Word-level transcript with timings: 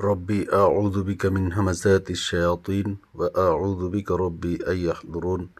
ربي 0.00 0.48
أعوذ 0.52 1.02
بك 1.02 1.26
من 1.26 1.52
همزات 1.52 2.10
الشياطين 2.10 2.98
وأعوذ 3.14 3.88
بك 3.88 4.10
ربي 4.12 4.54
أن 4.62 4.76
يحضرون 4.78 5.50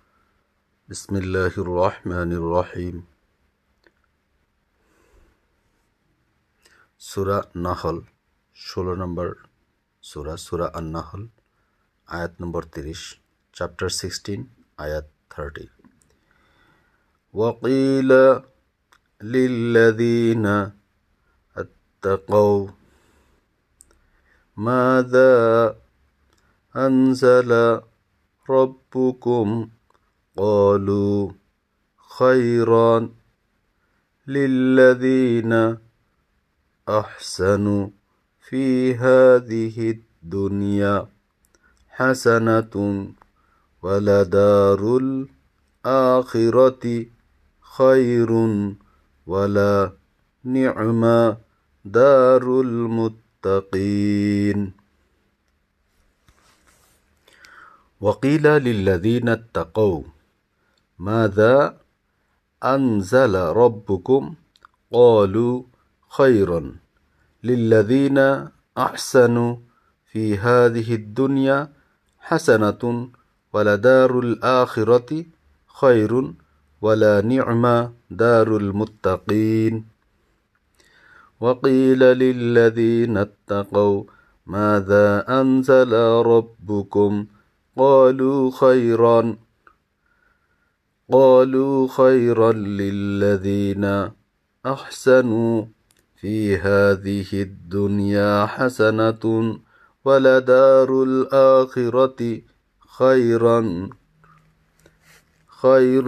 بسم 0.88 1.16
الله 1.16 1.52
الرحمن 1.58 2.30
الرحيم 2.32 2.96
সুরা 7.00 7.38
নাহল 7.64 7.96
ষোলো 8.56 8.92
নম্বর 9.02 9.28
সুরা 10.04 10.34
সুরা 10.46 10.66
আন্নাহল 10.78 11.22
আয়াত 12.08 12.32
নম্বর 12.42 12.62
তিরিশ 12.74 13.02
চ্যাপ্টার 13.54 13.88
সিক্সটিন 14.00 14.40
আয়াত 14.78 15.06
থার্টি 15.32 15.66
وقيل 17.34 18.10
للذين 19.20 20.46
اتقوا 21.56 22.58
ماذا 24.59 25.75
أنزل 26.75 27.81
ربكم؟ 28.49 29.69
قالوا 30.37 31.31
خيرا 32.17 33.09
للذين 34.27 35.77
أحسنوا 36.89 37.87
في 38.49 38.95
هذه 38.95 39.95
الدنيا 39.95 41.07
حسنة 41.89 42.75
ولدار 43.83 44.97
الآخرة 45.85 47.05
خير 47.61 48.31
ولا 49.27 49.91
نعم 50.43 51.03
دار 51.85 52.61
المتقين 52.61 53.28
وقيل 58.01 58.43
للذين 58.43 59.29
اتقوا 59.29 60.03
ماذا 60.99 61.77
أنزل 62.63 63.35
ربكم؟ 63.35 64.35
قالوا 64.93 65.63
خيرا 66.09 66.75
للذين 67.43 68.17
أحسنوا 68.77 69.55
في 70.11 70.37
هذه 70.37 70.95
الدنيا 70.95 71.71
حسنة 72.19 73.09
ولدار 73.53 74.19
الآخرة 74.19 75.25
خير 75.67 76.33
ولا 76.81 77.21
نعم 77.21 77.93
دار 78.11 78.57
المتقين. 78.57 79.98
وقيل 81.39 81.99
للذين 81.99 83.17
اتقوا 83.17 84.03
ماذا 84.45 85.25
أنزل 85.41 85.93
ربكم؟ 86.25 87.25
قالوا 87.77 88.51
خيرا. 88.51 89.37
قالوا 91.11 91.87
خيرا 91.87 92.51
للذين 92.51 94.09
أحسنوا 94.65 95.65
في 96.21 96.57
هذه 96.57 97.27
الدنيا 97.33 98.45
حسنة 98.45 99.55
ولدار 100.05 101.03
الآخرة 101.03 102.41
خيرا. 102.97 103.89
خير 105.61 106.07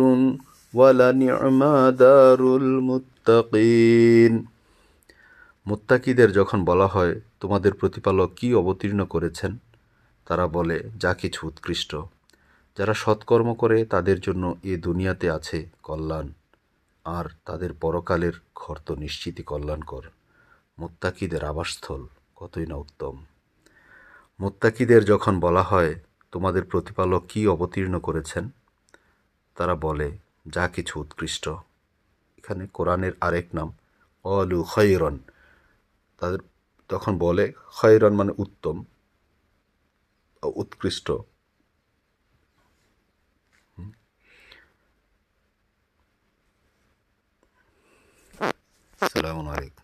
ولنعم 0.74 1.90
دار 1.90 2.58
المتقين. 2.58 4.51
মুত্তাকিদের 5.68 6.32
যখন 6.32 6.66
বলা 6.66 6.88
হয়, 6.88 7.22
তোমাদের 7.40 7.74
প্রতিপালক 7.74 8.32
কি 8.36 8.56
অবতীর্ণ 8.56 9.06
করেছেন? 9.06 9.58
তারা 10.26 10.48
বলে, 10.48 10.90
যা 10.98 11.14
কিছু 11.14 11.48
উৎকৃষ্ট। 11.48 11.96
যারা 12.78 12.94
সৎকর্ম 12.94 13.54
করে, 13.54 13.86
তাদের 13.86 14.20
জন্য 14.20 14.56
এ 14.64 14.78
দুনিয়াতে 14.78 15.32
আছে 15.32 15.70
কল্যাণ। 15.84 16.34
আর 17.06 17.26
তাদের 17.46 17.74
পরকালের 17.74 18.34
ঘর 18.56 18.78
তো 18.86 18.96
নিশ্চিতই 18.96 19.44
কল্যাণকর। 19.44 20.02
মোত্তাকিদের 20.80 21.44
আবাসস্থল 21.44 22.08
কতই 22.36 22.66
না 22.66 22.76
উত্তম। 22.76 23.26
মোত্তাকিদের 24.40 25.06
যখন 25.06 25.40
বলা 25.40 25.62
হয়, 25.62 25.96
তোমাদের 26.32 26.64
প্রতিপালক 26.64 27.24
কি 27.30 27.48
অবতীর্ণ 27.48 28.00
করেছেন? 28.00 28.50
তারা 29.56 29.76
বলে, 29.76 30.18
যা 30.48 30.68
কিছু 30.68 31.00
উৎকৃষ্ট। 31.00 31.50
এখানে 32.38 32.68
কোরআনের 32.74 33.12
আরেক 33.22 33.46
নাম 33.54 33.74
অলু 34.24 34.64
খৈরন 34.64 35.20
তাদের 36.21 36.41
তখন 36.91 37.13
বলে 37.19 37.45
খৈরন 37.73 38.13
মানে 38.15 38.33
উত্তম 38.39 38.77
উৎকৃষ্ট 40.43 41.09
السلام 49.01 49.49
عليكم 49.49 49.83